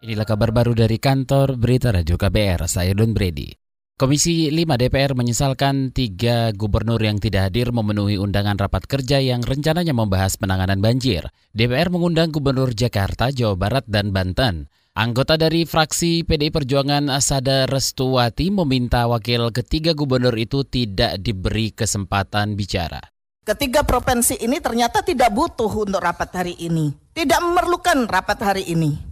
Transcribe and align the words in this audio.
Inilah 0.00 0.24
kabar 0.24 0.48
baru 0.48 0.72
dari 0.72 0.96
kantor 0.96 1.60
Berita 1.60 1.92
Radio 1.92 2.16
KBR, 2.16 2.64
saya 2.64 2.96
Don 2.96 3.12
Brady. 3.12 3.52
Komisi 4.00 4.48
5 4.48 4.80
DPR 4.80 5.12
menyesalkan 5.12 5.92
tiga 5.92 6.56
gubernur 6.56 6.96
yang 6.96 7.20
tidak 7.20 7.52
hadir 7.52 7.68
memenuhi 7.68 8.16
undangan 8.16 8.56
rapat 8.56 8.88
kerja 8.88 9.20
yang 9.20 9.44
rencananya 9.44 9.92
membahas 9.92 10.40
penanganan 10.40 10.80
banjir. 10.80 11.28
DPR 11.52 11.92
mengundang 11.92 12.32
Gubernur 12.32 12.72
Jakarta, 12.72 13.28
Jawa 13.28 13.60
Barat, 13.60 13.84
dan 13.92 14.08
Banten. 14.08 14.72
Anggota 14.96 15.36
dari 15.36 15.68
fraksi 15.68 16.24
PDI 16.24 16.48
Perjuangan 16.48 17.12
Asada 17.12 17.68
Restuwati 17.68 18.48
meminta 18.48 19.04
wakil 19.04 19.52
ketiga 19.52 19.92
gubernur 19.92 20.32
itu 20.40 20.64
tidak 20.64 21.20
diberi 21.20 21.76
kesempatan 21.76 22.56
bicara. 22.56 23.04
Ketiga 23.44 23.84
provinsi 23.84 24.40
ini 24.40 24.64
ternyata 24.64 25.04
tidak 25.04 25.28
butuh 25.28 25.68
untuk 25.68 26.00
rapat 26.00 26.32
hari 26.32 26.56
ini. 26.56 26.88
Tidak 27.12 27.36
memerlukan 27.44 28.08
rapat 28.08 28.40
hari 28.40 28.64
ini 28.64 29.09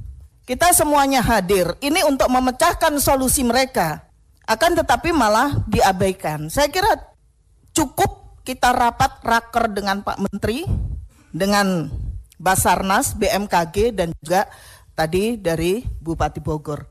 kita 0.48 0.72
semuanya 0.72 1.20
hadir. 1.20 1.76
Ini 1.84 2.08
untuk 2.08 2.32
memecahkan 2.32 2.96
solusi 2.96 3.44
mereka. 3.44 4.08
Akan 4.48 4.72
tetapi 4.72 5.12
malah 5.12 5.60
diabaikan. 5.68 6.48
Saya 6.48 6.72
kira 6.72 6.88
cukup 7.76 8.40
kita 8.48 8.72
rapat 8.72 9.20
raker 9.20 9.68
dengan 9.76 10.00
Pak 10.00 10.24
Menteri, 10.24 10.64
dengan 11.28 11.92
Basarnas, 12.40 13.12
BMKG, 13.20 13.92
dan 13.92 14.08
juga 14.24 14.48
tadi 14.96 15.36
dari 15.36 15.84
Bupati 15.84 16.40
Bogor. 16.40 16.88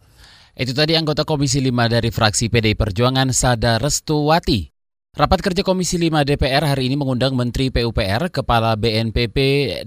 Itu 0.53 0.77
tadi 0.77 0.93
anggota 0.93 1.25
Komisi 1.25 1.57
5 1.57 1.89
dari 1.89 2.13
fraksi 2.13 2.53
PDI 2.53 2.77
Perjuangan 2.77 3.33
Sada 3.33 3.81
Restuwati. 3.81 4.76
Rapat 5.15 5.39
kerja 5.39 5.63
Komisi 5.63 5.95
5 5.95 6.27
DPR 6.27 6.67
hari 6.67 6.91
ini 6.91 6.99
mengundang 6.99 7.33
Menteri 7.33 7.71
PUPR, 7.71 8.33
Kepala 8.33 8.75
BNPB, 8.75 9.37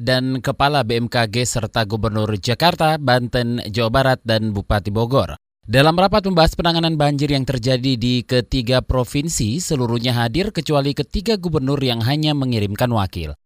dan 0.00 0.40
Kepala 0.40 0.86
BMKG 0.86 1.46
serta 1.46 1.84
Gubernur 1.84 2.34
Jakarta, 2.40 2.96
Banten, 2.96 3.60
Jawa 3.68 3.90
Barat, 3.92 4.18
dan 4.26 4.50
Bupati 4.50 4.88
Bogor. 4.88 5.38
Dalam 5.70 5.94
rapat 5.94 6.26
membahas 6.26 6.58
penanganan 6.58 6.98
banjir 6.98 7.30
yang 7.30 7.46
terjadi 7.46 7.94
di 7.94 8.26
ketiga 8.26 8.82
provinsi, 8.82 9.62
seluruhnya 9.62 10.18
hadir 10.18 10.50
kecuali 10.50 10.98
ketiga 10.98 11.38
gubernur 11.38 11.78
yang 11.78 12.02
hanya 12.02 12.34
mengirimkan 12.34 12.90
wakil. 12.90 13.38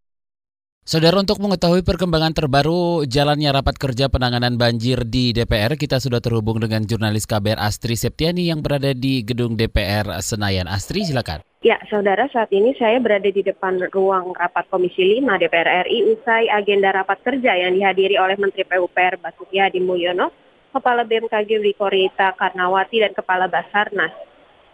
Saudara 0.88 1.16
untuk 1.20 1.40
mengetahui 1.40 1.80
perkembangan 1.80 2.36
terbaru 2.36 3.08
jalannya 3.08 3.56
rapat 3.56 3.76
kerja 3.76 4.12
penanganan 4.12 4.60
banjir 4.60 5.04
di 5.08 5.32
DPR, 5.32 5.80
kita 5.80 5.96
sudah 5.96 6.20
terhubung 6.20 6.60
dengan 6.60 6.84
jurnalis 6.84 7.28
KBR 7.28 7.56
Astri 7.56 7.96
Septiani 7.96 8.48
yang 8.48 8.64
berada 8.64 8.92
di 8.92 9.20
gedung 9.20 9.56
DPR 9.56 10.20
Senayan. 10.24 10.68
Astri, 10.68 11.08
silakan. 11.08 11.40
Ya, 11.64 11.80
saudara, 11.88 12.28
saat 12.28 12.52
ini 12.52 12.76
saya 12.76 13.00
berada 13.00 13.24
di 13.24 13.40
depan 13.40 13.80
ruang 13.88 14.36
rapat 14.36 14.68
Komisi 14.68 15.16
5 15.16 15.24
DPR 15.40 15.88
RI 15.88 16.12
usai 16.12 16.44
agenda 16.52 16.92
rapat 16.92 17.24
kerja 17.24 17.56
yang 17.56 17.72
dihadiri 17.72 18.20
oleh 18.20 18.36
Menteri 18.36 18.68
PUPR 18.68 19.16
Basuki 19.16 19.56
Hadi 19.56 19.80
Mulyono, 19.80 20.28
Kepala 20.76 21.08
BMKG 21.08 21.64
Wikorita 21.64 22.36
Karnawati, 22.36 23.00
dan 23.00 23.16
Kepala 23.16 23.48
Basarnas. 23.48 24.12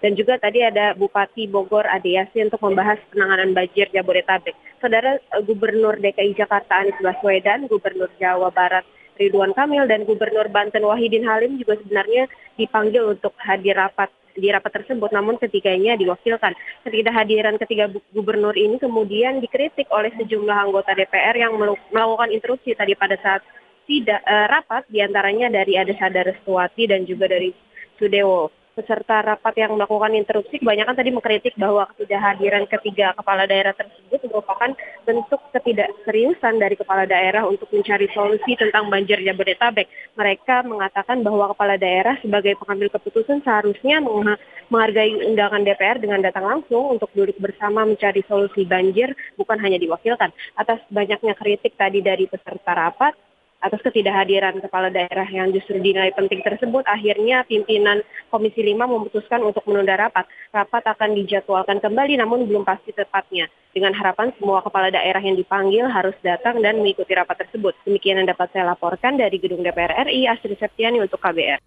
Dan 0.03 0.19
juga 0.19 0.35
tadi 0.43 0.67
ada 0.67 0.99
Bupati 0.99 1.47
Bogor 1.47 1.87
Ade 1.87 2.19
Yasin 2.19 2.51
untuk 2.51 2.67
membahas 2.67 2.99
penanganan 3.15 3.55
banjir 3.55 3.87
Jabodetabek. 3.95 4.59
Saudara 4.83 5.15
eh, 5.15 5.43
Gubernur 5.47 5.95
DKI 5.95 6.35
Jakarta 6.35 6.83
Anies 6.83 6.99
Baswedan, 6.99 7.71
Gubernur 7.71 8.11
Jawa 8.19 8.51
Barat 8.51 8.83
Ridwan 9.15 9.55
Kamil 9.55 9.87
dan 9.87 10.03
Gubernur 10.03 10.51
Banten 10.51 10.83
Wahidin 10.83 11.23
Halim 11.23 11.55
juga 11.55 11.79
sebenarnya 11.87 12.27
dipanggil 12.59 13.15
untuk 13.15 13.31
hadir 13.39 13.79
rapat 13.79 14.11
di 14.37 14.49
rapat 14.51 14.83
tersebut, 14.83 15.11
namun 15.11 15.39
ketiganya 15.41 15.99
diwakilkan. 15.99 16.55
Ketidakhadiran 16.87 17.59
ketiga 17.59 17.91
gubernur 18.15 18.55
ini 18.55 18.79
kemudian 18.79 19.43
dikritik 19.43 19.91
oleh 19.91 20.13
sejumlah 20.15 20.71
anggota 20.71 20.95
DPR 20.95 21.35
yang 21.35 21.57
melakukan 21.91 22.31
interupsi 22.31 22.77
tadi 22.77 22.95
pada 22.95 23.19
saat 23.19 23.43
tidak 23.91 24.23
uh, 24.23 24.47
rapat, 24.47 24.87
di 24.87 25.03
antaranya 25.03 25.51
dari 25.51 25.75
Ade 25.75 25.99
Sadar 25.99 26.23
Restuati 26.23 26.87
dan 26.87 27.03
juga 27.03 27.27
dari 27.27 27.51
Sudewo 27.99 28.60
peserta 28.81 29.21
rapat 29.21 29.53
yang 29.61 29.77
melakukan 29.77 30.17
interupsi 30.17 30.57
kebanyakan 30.57 30.97
tadi 30.97 31.13
mengkritik 31.13 31.55
bahwa 31.61 31.85
ketidakhadiran 31.93 32.65
ketiga 32.65 33.13
kepala 33.13 33.45
daerah 33.45 33.77
tersebut 33.77 34.25
merupakan 34.25 34.73
bentuk 35.05 35.41
ketidakseriusan 35.53 36.57
dari 36.57 36.81
kepala 36.81 37.05
daerah 37.05 37.45
untuk 37.45 37.69
mencari 37.69 38.09
solusi 38.17 38.57
tentang 38.57 38.89
banjir 38.89 39.21
Jabodetabek. 39.21 40.17
Mereka 40.17 40.65
mengatakan 40.65 41.21
bahwa 41.21 41.53
kepala 41.53 41.77
daerah 41.77 42.17
sebagai 42.25 42.57
pengambil 42.57 42.89
keputusan 42.97 43.45
seharusnya 43.45 44.01
menghargai 44.01 45.29
undangan 45.29 45.61
DPR 45.61 46.01
dengan 46.01 46.25
datang 46.25 46.49
langsung 46.49 46.97
untuk 46.97 47.13
duduk 47.13 47.37
bersama 47.37 47.85
mencari 47.85 48.25
solusi 48.25 48.65
banjir 48.65 49.13
bukan 49.37 49.61
hanya 49.61 49.77
diwakilkan. 49.77 50.33
Atas 50.57 50.81
banyaknya 50.89 51.37
kritik 51.37 51.77
tadi 51.77 52.01
dari 52.01 52.25
peserta 52.25 52.73
rapat, 52.73 53.13
atas 53.61 53.81
ketidakhadiran 53.85 54.57
kepala 54.65 54.89
daerah 54.89 55.29
yang 55.29 55.53
justru 55.53 55.77
dinilai 55.77 56.17
penting 56.17 56.41
tersebut, 56.41 56.81
akhirnya 56.89 57.45
pimpinan 57.45 58.01
Komisi 58.33 58.65
5 58.65 58.89
memutuskan 58.89 59.45
untuk 59.45 59.63
menunda 59.69 60.01
rapat. 60.01 60.25
Rapat 60.49 60.83
akan 60.97 61.13
dijadwalkan 61.21 61.79
kembali 61.85 62.17
namun 62.17 62.49
belum 62.49 62.65
pasti 62.65 62.97
tepatnya. 62.97 63.53
Dengan 63.71 63.95
harapan 63.95 64.35
semua 64.41 64.65
kepala 64.65 64.91
daerah 64.91 65.23
yang 65.23 65.39
dipanggil 65.39 65.87
harus 65.87 66.17
datang 66.25 66.59
dan 66.65 66.81
mengikuti 66.81 67.13
rapat 67.15 67.47
tersebut. 67.47 67.77
Demikian 67.87 68.19
yang 68.19 68.29
dapat 68.33 68.51
saya 68.51 68.73
laporkan 68.73 69.21
dari 69.21 69.37
Gedung 69.39 69.63
DPR 69.63 70.09
RI, 70.11 70.27
Astri 70.27 70.59
Septiani 70.59 70.99
untuk 70.99 71.23
KBR. 71.23 71.61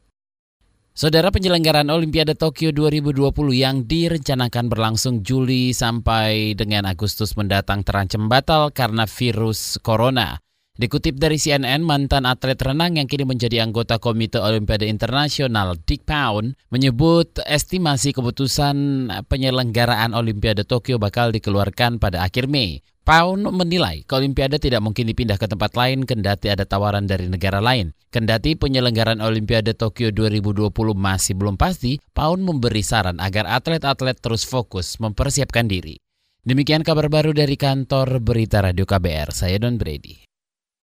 Saudara 0.93 1.33
penyelenggaraan 1.33 1.89
Olimpiade 1.89 2.37
Tokyo 2.37 2.69
2020 2.69 3.33
yang 3.57 3.81
direncanakan 3.81 4.69
berlangsung 4.69 5.25
Juli 5.25 5.73
sampai 5.73 6.53
dengan 6.53 6.85
Agustus 6.85 7.33
mendatang 7.33 7.81
terancam 7.81 8.29
batal 8.29 8.69
karena 8.69 9.09
virus 9.09 9.81
corona. 9.81 10.42
Dikutip 10.73 11.21
dari 11.21 11.37
CNN, 11.37 11.85
mantan 11.85 12.25
atlet 12.25 12.57
renang 12.57 12.97
yang 12.97 13.05
kini 13.05 13.29
menjadi 13.29 13.61
anggota 13.61 14.01
Komite 14.01 14.41
Olimpiade 14.41 14.89
Internasional, 14.89 15.77
Dick 15.77 16.01
Pound, 16.01 16.57
menyebut 16.73 17.37
estimasi 17.45 18.09
keputusan 18.09 19.05
penyelenggaraan 19.29 20.17
Olimpiade 20.17 20.65
Tokyo 20.65 20.97
bakal 20.97 21.29
dikeluarkan 21.29 22.01
pada 22.01 22.25
akhir 22.25 22.49
Mei. 22.49 22.81
Pound 23.05 23.45
menilai 23.53 24.01
Olimpiade 24.09 24.57
tidak 24.57 24.81
mungkin 24.81 25.05
dipindah 25.05 25.37
ke 25.37 25.45
tempat 25.45 25.77
lain 25.77 26.09
kendati 26.09 26.49
ada 26.49 26.65
tawaran 26.65 27.05
dari 27.05 27.29
negara 27.29 27.61
lain. 27.61 27.93
Kendati 28.09 28.57
penyelenggaraan 28.57 29.21
Olimpiade 29.21 29.77
Tokyo 29.77 30.09
2020 30.09 30.73
masih 30.97 31.37
belum 31.37 31.53
pasti, 31.53 32.01
Pound 32.17 32.41
memberi 32.41 32.81
saran 32.81 33.21
agar 33.21 33.45
atlet-atlet 33.45 34.17
terus 34.17 34.41
fokus 34.41 34.97
mempersiapkan 34.97 35.69
diri. 35.69 36.01
Demikian 36.41 36.81
kabar 36.81 37.13
baru 37.13 37.29
dari 37.29 37.61
kantor 37.61 38.25
Berita 38.25 38.65
Radio 38.65 38.89
KBR, 38.89 39.29
saya 39.29 39.61
Don 39.61 39.77
Brady. 39.77 40.32